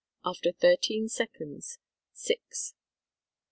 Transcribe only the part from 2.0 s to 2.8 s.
Six.